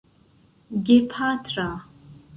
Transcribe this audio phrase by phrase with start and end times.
[0.85, 1.69] gepatra